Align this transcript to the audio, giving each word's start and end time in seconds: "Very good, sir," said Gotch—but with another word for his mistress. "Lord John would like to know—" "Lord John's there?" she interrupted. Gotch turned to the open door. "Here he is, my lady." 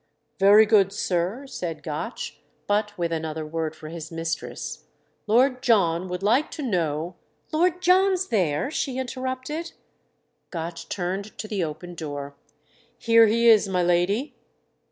"Very 0.39 0.65
good, 0.65 0.91
sir," 0.91 1.45
said 1.45 1.83
Gotch—but 1.83 2.97
with 2.97 3.11
another 3.11 3.45
word 3.45 3.75
for 3.75 3.89
his 3.89 4.11
mistress. 4.11 4.85
"Lord 5.27 5.61
John 5.61 6.07
would 6.07 6.23
like 6.23 6.49
to 6.57 6.63
know—" 6.63 7.17
"Lord 7.51 7.83
John's 7.83 8.29
there?" 8.29 8.71
she 8.71 8.97
interrupted. 8.97 9.73
Gotch 10.49 10.89
turned 10.89 11.37
to 11.37 11.47
the 11.47 11.63
open 11.63 11.93
door. 11.93 12.35
"Here 12.97 13.27
he 13.27 13.47
is, 13.47 13.67
my 13.67 13.83
lady." 13.83 14.33